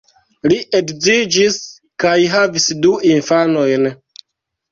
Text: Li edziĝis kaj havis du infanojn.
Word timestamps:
Li 0.51 0.55
edziĝis 0.77 1.59
kaj 2.05 2.15
havis 2.37 2.67
du 2.87 2.93
infanojn. 3.13 3.85